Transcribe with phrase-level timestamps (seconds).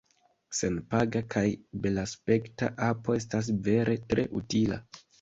[0.59, 1.43] Senpaga kaj
[1.85, 4.87] belaspekta apo estas vere tre utila.